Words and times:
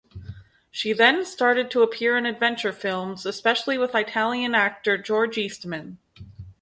She 0.71 0.93
then 0.93 1.23
started 1.23 1.69
to 1.69 1.83
appear 1.83 2.17
in 2.17 2.25
adventure 2.25 2.71
films, 2.71 3.23
especially 3.23 3.77
with 3.77 3.93
Italian 3.93 4.55
actor 4.55 4.97
George 4.97 5.37
Eastman. 5.37 5.99